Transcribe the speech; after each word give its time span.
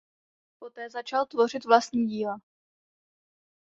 Poté 0.59 0.89
začal 0.89 1.25
tvořit 1.25 1.65
vlastní 1.65 2.07
díla. 2.07 2.39